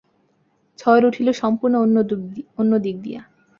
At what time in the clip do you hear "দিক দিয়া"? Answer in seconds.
2.83-3.21